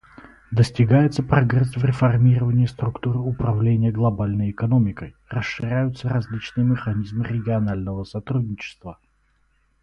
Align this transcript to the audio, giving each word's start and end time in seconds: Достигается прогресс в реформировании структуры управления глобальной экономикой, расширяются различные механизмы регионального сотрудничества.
Достигается 0.49 1.21
прогресс 1.21 1.75
в 1.75 1.85
реформировании 1.85 2.65
структуры 2.65 3.19
управления 3.19 3.91
глобальной 3.91 4.49
экономикой, 4.49 5.13
расширяются 5.29 6.09
различные 6.09 6.65
механизмы 6.65 7.23
регионального 7.25 8.03
сотрудничества. 8.03 8.97